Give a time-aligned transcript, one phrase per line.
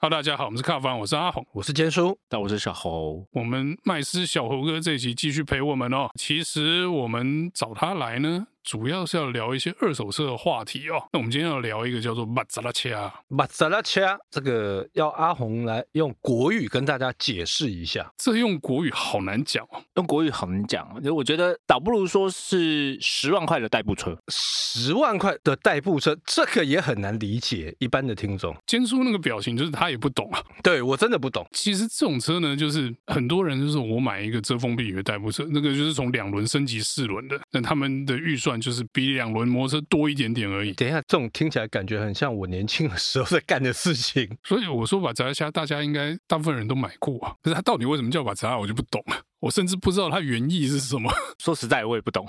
[0.00, 3.26] 哈喽，大家好，我们是卡凡，我是阿红，我是坚叔，那我是小猴。
[3.32, 6.08] 我们麦斯小猴哥这一期继续陪我们哦。
[6.14, 8.46] 其实我们找他来呢。
[8.68, 11.02] 主要是要聊一些二手车的话题哦。
[11.10, 13.10] 那我们今天要聊一个叫做马扎拉车。
[13.28, 18.12] 马扎拉车这个要阿红来用国语跟大家解释一下。
[18.18, 20.86] 这用国语好难讲哦，用国语好难讲。
[21.16, 24.14] 我觉得倒不如说是十万块的代步车。
[24.28, 28.54] 十万块的代步车，这个也很难理解一般的听众。
[28.66, 30.42] 坚叔那个表情就是他也不懂啊。
[30.62, 31.48] 对，我真的不懂。
[31.52, 40.72] 其实这种车呢，就是很多人就是我买一个遮风避雨的代步车，那个就是从两轮升级四轮的，那他们的预算就是比两轮摩托车多一点点而已。
[40.72, 44.28] 等一下，这种听起来感觉很像我年轻的时候在干的事情。
[44.44, 47.34] 所以我说把砸下，大家应该大部分人都买过啊。
[47.42, 49.16] 可是他到底为什么叫把砸，我就不懂了。
[49.40, 51.08] 我甚至不知道它原意是什么。
[51.38, 52.26] 说实在，我也不懂。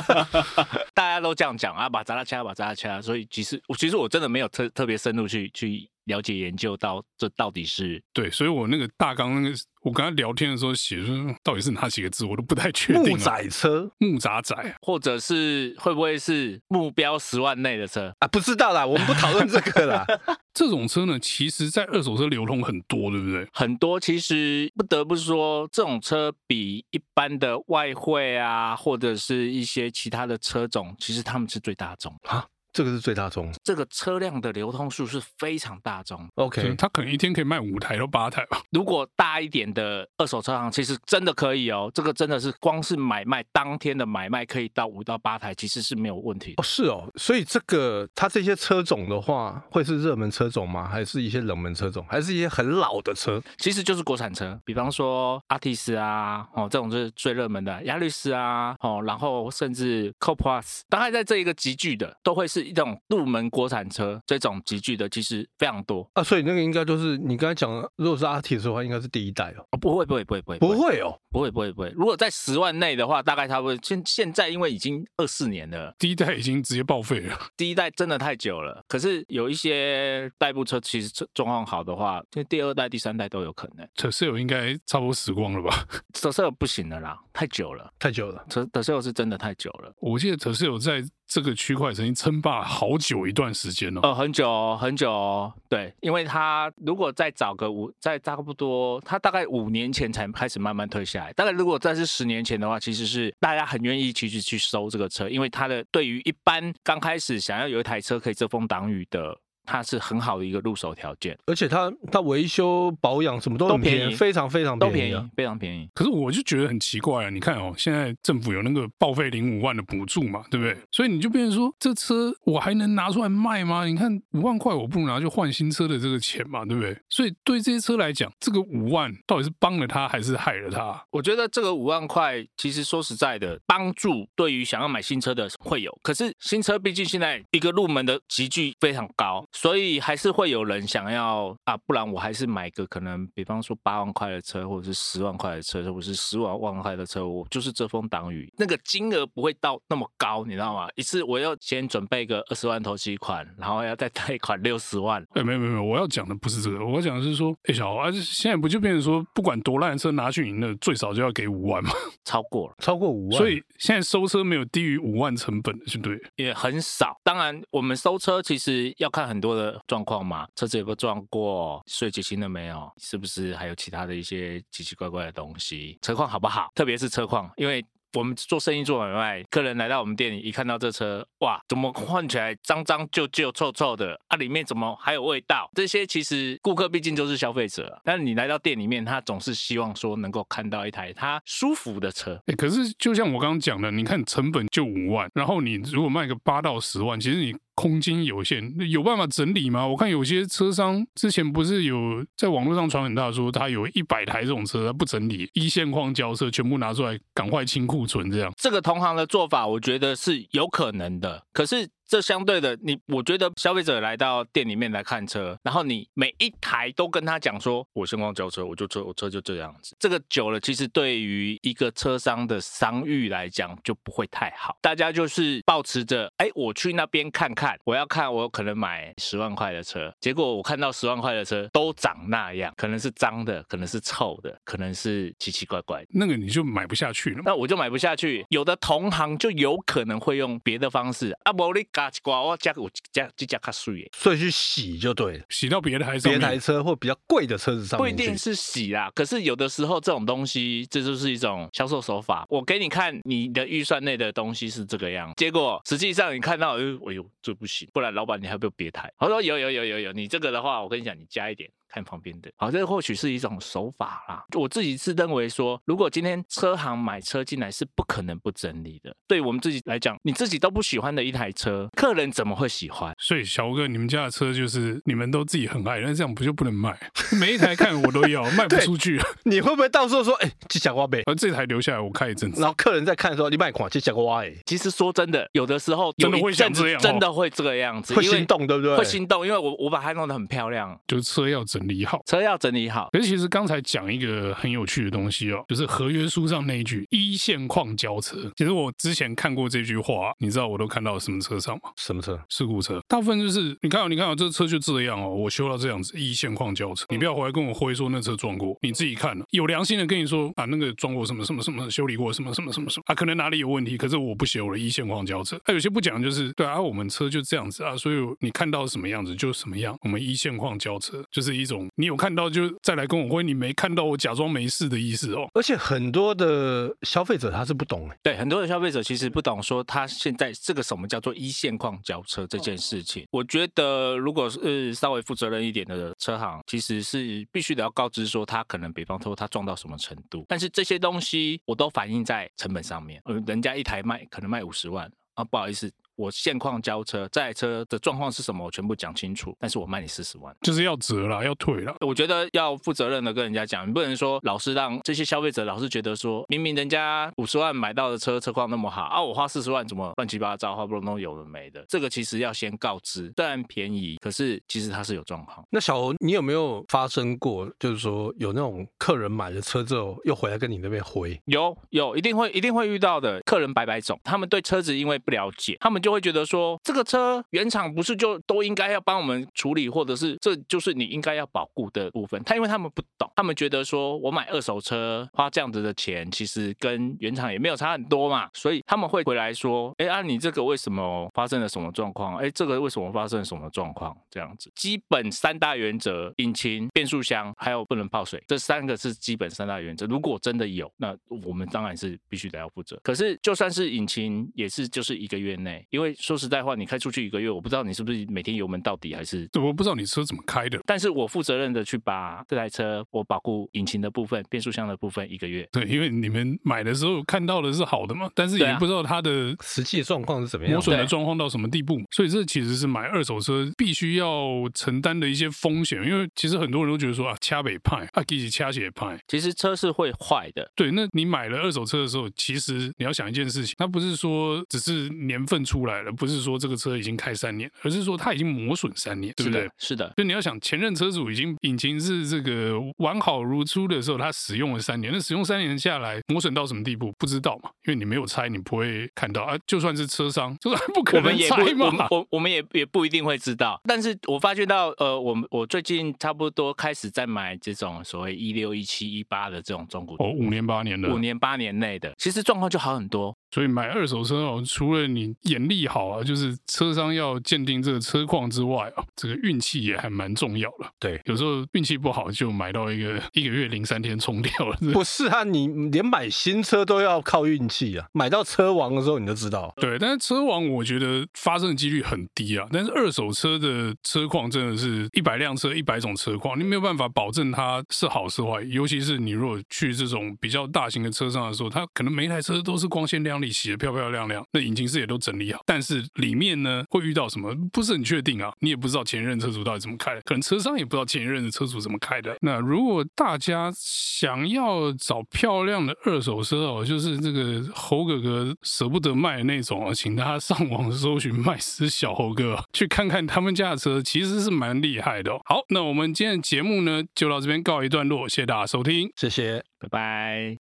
[0.94, 3.02] 大家都这样讲啊，把砸拉掐，把砸拉掐。
[3.02, 8.30] 所以其实，其实我真的没有特特别深入去去了解研究到这到底是对。
[8.30, 9.56] 所以我那个大纲那个。
[9.82, 13.02] 我跟他聊天的时候写说，到底是哪几个字，我都不太确定。
[13.02, 18.28] 木仔车、木杂仔，或者是会不会是目标十万内的车啊？
[18.28, 20.06] 不知道啦，我们不讨论这个啦。
[20.54, 23.44] 这种车呢，其实在二手车流通很多，对不对？
[23.52, 32.46] 很多，其实不得不说，这种车比一般的外汇啊，或者是一些其他的车种，其实他们是最大众啊。
[32.72, 36.26] 这个是最大宗，这个车辆的流通数是非常大宗。
[36.36, 38.62] OK，它可能一天可以卖五台到八台吧。
[38.70, 41.90] 如果大一点的二手车行，其实真的可以哦。
[41.92, 46.62] 这个真的是光是买卖当天的买卖可以到五到八台，其实是没有问题哦。
[46.62, 50.88] 是哦，所以这个它这些车种的话，会是热门车种吗？
[50.88, 52.02] 还是一些冷门车种？
[52.08, 53.42] 还是一些很老的车？
[53.58, 62.61] 其实就是国产车，比方说阿提斯啊，哦，这种就是最热门的亚力士啊，哦，然后甚至 Coplus，大概在这一个集聚的都会是。
[62.62, 69.66] 一种入门国产车，这种集聚的其实非常多啊，所以那个应该就是你刚才讲的，如果是 Altis 的话，应该是第一代哦。
[69.72, 71.90] 哦，不会，不会，不会，不会，不会哦，不会，不会，不会。
[71.90, 77.38] 如果在十万内的话，大概差不多现现在，因为已经二四年了，第一代已经直接报废了。
[77.56, 83.88] 第一代真的太久了，可是有一些代步车，其实状况好的话，就第二代、第三代都有可能。
[83.94, 85.86] 特斯拉应该差不多死光了吧？
[86.12, 88.44] 特斯拉不行了啦，太久了，太久了。
[88.48, 89.92] 特特斯拉是真的太久了。
[89.98, 91.02] 我记得特斯拉在。
[91.32, 101.32] 这个区块曾经称霸好久一段时间了，呃，很久很久，对，因为他如果再找个五，再差不多，他大概五年前才开始慢慢退下来。
[101.32, 109.34] 大概如果再是十年前的话，其实是大家很愿意其实去收这个车，因为它的对于一般刚开始想要有一台车可以遮风挡雨的。
[109.72, 115.88] 它是很好的一个入手条件，而且它它维修保养什么都很便宜，都便宜，非常非常便宜，都便宜，非常便宜。
[115.94, 117.30] 可是我就觉得很奇怪啊！
[117.30, 120.76] 你看哦，现在政府有那个报废零五万的补助嘛，对不对？
[120.90, 123.86] 所以你就变成说，这车我还能拿出来卖吗？
[123.86, 126.94] 你看五万块，我不如拿去换新车的这个钱嘛，对不对？
[127.08, 131.02] 所以对这些车来讲，这个五万到底是帮了他还是害了他？
[131.10, 135.96] 我觉得这个五万块，其实说实在的，帮助对于想要买新车的会有。
[136.02, 140.32] 可是新车毕竟现在一个入门的集聚非常高，所以还是。
[140.32, 150.88] 会有人想要啊，不然我还是买个可能，比方说八万块的车，或者是十万块的车，或者是十万万块的车，我就是遮风挡雨，那个金额不会到那么高，你知道吗？
[150.96, 155.22] 一次我要先准备个二十万头期款，然后要再贷款六十万。
[155.34, 161.90] 哎，没有没有没有，我要讲的不是这个，我要讲的是说，哎，小豪啊，现在不就变成说，不管多烂的车拿去赢那最少就要给五万吗？
[162.24, 167.14] 超过了，超过五万，所以现在收车没有低于五万成本的，就对，也很少。
[167.22, 170.46] 当然，我们收车其实要看很多的状况嘛。
[170.56, 171.82] 车子有没有撞过？
[171.86, 172.90] 税结清了没有？
[172.98, 175.98] 是不是还有其他的一些奇奇怪怪的东西？
[176.00, 176.70] 车况好不好？
[176.74, 177.84] 特别是车况，因为。
[178.14, 184.14] 我们做生意做买卖，客人来到我们店里，一看到这车，哇，怎么换起来脏脏旧旧、臭臭的？
[184.28, 185.70] 啊，里面怎么还有味道？
[185.74, 192.38] 这些其实顾客毕竟就是消费者，但你来到店里面，他总是希望说能够看到一台他舒服的车。
[192.48, 199.86] 哎，可是就像我刚刚讲的，你看成本就五万，然后你如果卖个八到十万，其实你空间有限，有办法整理吗？
[199.86, 208.52] 我看有些车商之前不是有在网络上传很大，说他有一百台这种车，他不整理，一线框交车，全部拿出来赶快清库存，这样。
[208.56, 211.88] 这个同行的做法，我觉得是有可能的，可是。
[212.12, 219.96] 这相对的，你我觉得消费者来到店里面来看车，然后你每一台都跟他讲说，我星光交车，我就车，我车就这样子。
[219.98, 224.76] 这个久了，其实对于一个车商的商誉来讲就不会太好。
[224.82, 237.40] 大家就是抱持着，哎，我去那边看看，我要看我可能买十万块的车，结果我看到十万块的车都长那样，可能是脏的，可能是臭的，可能是奇奇怪怪的，那个你就买不下去了。
[237.42, 238.44] 那我就买不下去。
[238.50, 249.10] 有的同行就有可能会用别的方式啊，不，你加一挂，我加我加这加较水，所以去洗就对了，洗到别的台别台车或比较贵的车子上面，不一定是洗啦。
[249.14, 252.44] 可是有的时候这种东西，这就是一种销售手法。
[252.48, 259.12] 我给你看你的预算内的东西是这个样，结果实际上你看到，哎呦，这不行，不然老板你还不要别台？
[259.18, 261.70] 我说有有有有有，你这个的话，我跟你讲，你加一点。
[261.92, 264.44] 看旁边的，好，这或许是一种手法啦。
[264.58, 269.14] 我自己是认为说，如果今天车行买车进来是不可能不整理的。
[269.28, 273.14] 对我们自己来讲，你自己都不喜欢的一台车，客人怎么会喜欢？
[273.18, 276.98] 所以小吴哥，你们家的车就是你们都自己很爱，那这样不就不能卖？
[277.38, 279.20] 每一台看我都要，卖不出去。
[279.44, 284.52] 你会不会到时候说，哎、欸，这小瓜呗，而这台留下来我看一阵子，然后客人在看的时候，你卖款这小瓜哎。
[284.64, 288.96] 其实说真的，有的时候真的会像这样，真的会这个样子，会心动，对不对？
[288.96, 292.52] 会心动，因为我我把它弄得很漂亮，就是车要整理好，车要。
[292.62, 298.36] 整理好，可是其实刚才讲一个很有趣的东西哦，就是合约书上那一句“一线况交车”。
[298.54, 301.90] 其实我之前看过这句话，你知道我都看到什么车上吗？
[301.96, 302.40] 什么车？
[302.48, 303.02] 事故车。
[303.08, 307.04] 大部分就是你看哦，你看哦，这车就这样哦，我修到这样子，一线况交车。
[307.08, 315.60] 你不要回来跟我挥说那车撞过，你自己看了，有良心的跟你说啊，那个撞过什么什么什么，修理过什么什么什么什么啊，可能哪里有问题，可是我不修了，一线况交车。
[315.64, 323.42] 他、啊、有些不讲就是对啊，我们车就这样子啊，所以你看到什么样子就什么样，我们一线况交车就是一种你有看到就再来跟我。
[323.42, 333.26] 你没看到我假装没事的意思哦，而且很多的消费者他是不懂哎，对，很多的消费者其实不懂说他现在这个什么叫做一线况交车这件事情。
[333.32, 345.90] 我觉得如果是稍微负责任一点的车行，其实是必须得要告知说他可能比方说他撞到什么程度，但是这些东西我都反映在成本上面，呃人家一台卖可能卖五十万啊，不好意思。
[346.16, 348.64] 我现况交车，这台车的状况是什么？
[348.64, 349.54] 我全部讲清楚。
[349.58, 351.94] 但是我卖你四十万，就是要折了，要退了。
[352.00, 361.84] 我觉得要负责任的跟人家讲，你不能说老是让这些消费者老是觉得说，明明人家五十万买到的车车况那么好啊，我花四十万怎么乱七八糟，花不拢有的没的。
[361.88, 365.64] 这个其实要先告知，虽然便宜，可是其实它是有状况。
[365.70, 371.40] 那小侯，你有没有发生过，就是说有那种客人买了车之后又回来跟你那边回？
[371.46, 373.40] 有有，一定会一定会遇到的。
[373.44, 376.78] 客人百百种，他们对车子因为不了解，他们就会觉得说。
[376.82, 382.42] 这个车原厂不是就都应该要帮我们处理，或者是这就是你应该要保护的部分。
[382.42, 392.36] 他因为他们不懂，他们觉得说我买二手车花这样子的钱，其实跟原厂也没有差很多嘛，所以他们会回来说，哎啊，你这个为什么发生了什么状况？
[392.36, 394.16] 哎，这个为什么发生了什么状况？
[394.28, 400.06] 这样子，基本三大原则：引擎、变速箱，还有不能泡水，这三个是基本三大原则。
[400.06, 401.16] 如果真的有，那
[401.46, 402.98] 我们当然是必须得要负责。
[403.02, 406.72] 可是就算是引擎，也是就是一个月内，因为说实在话。
[406.74, 409.46] 你开出去一个月，我不知道你是不是每天油门到底还是？
[409.60, 410.80] 我不知道你车怎么开的。
[410.86, 415.68] 但是我负责任的去把这台车，我保护引擎的部分、变速箱的部分一个月。
[415.70, 422.00] 对，因为你们买的时候看到的是好的嘛，但是也不知道它的实际状况是怎么样，磨损的状况到什么地步。
[422.10, 426.02] 所以这其实是买二手车必须要承担的一些风险。
[426.02, 430.66] 因为其实很多人都觉得说啊，掐北派啊，其实掐斜派，其实车是会坏的。
[430.74, 439.68] 对，那你买了二手车的时候，其实你要想一件事情，它不是说只是年份出来了，不是说这个车已经开三年，而是说它已经磨损三年，对不对？
[439.78, 447.70] 是的，就你要想前任车主已经引擎是这个完好如初的时候，他使用了三年，那使用三年下来磨损到什么地步不知道嘛？
[447.86, 449.56] 因为你没有拆，你不会看到啊。
[449.66, 453.80] 就算是车商，就算不可能拆嘛，我们我我们也也不一定会知道。
[453.84, 463.36] 但是我发觉到，呃，我们我最近差不多开始在买这种所谓一六一七一八的这种中古，哦，五年八年的，五年八年内的，其实状况就好很多。
[463.52, 470.86] 所以买二手车哦，除了你眼力好啊，就是车商要鉴定这个车况之外啊，这个运气也还蛮重要的。
[470.98, 474.76] 对，有时候运气不好就买到一个一个月零三天冲掉了。
[474.92, 478.06] 不是啊，你连买新车都要靠运气啊。
[478.12, 479.70] 买到车王的时候你就知道。
[479.76, 482.66] 对，但是车王我觉得发生的几率很低啊。
[482.72, 488.62] 但是二手车的车况真的是一百辆车一百种车况，你没有办法保证它是好是坏。
[488.62, 493.52] 尤其是你如果去这种比较大型的车上的时候，它可能每一台车都是光鲜亮丽。
[493.52, 498.50] 洗得漂漂亮亮，那引擎室也都整理好，但是里面呢会遇到什么不是很确定啊？
[498.60, 502.34] 你也不知道前任车主到底怎么开的，可能车商也不知道前任的车主怎么开的。
[502.40, 515.32] 那如果大家想要找漂亮的二手车哦，就是这个猴哥哥舍不得卖的那种啊，请大家上网搜寻麦斯小猴哥，去看看他们家的车，其实是蛮厉害的。
[515.44, 520.61] 好，那我们今天的节目呢就到这边告一段落，谢谢大家收听，谢谢，拜拜。